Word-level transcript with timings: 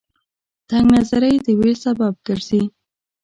تنگ 0.69 0.85
نظرۍ 0.97 1.35
د 1.45 1.47
وېش 1.59 1.77
سبب 1.85 2.13
ګرځي. 2.27 2.63